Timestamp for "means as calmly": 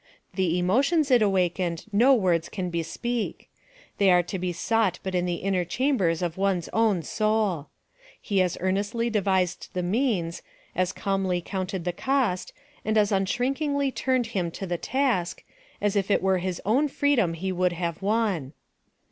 9.83-11.39